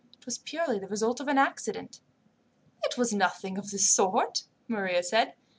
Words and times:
It 0.17 0.25
was 0.25 0.39
purely 0.39 0.79
the 0.79 0.87
result 0.87 1.19
of 1.19 1.27
an 1.27 1.37
accident." 1.37 1.99
"It 2.81 2.97
was 2.97 3.13
nothing 3.13 3.59
of 3.59 3.69
the 3.69 3.77
sort," 3.77 4.45
Maria 4.67 5.03
said. 5.03 5.35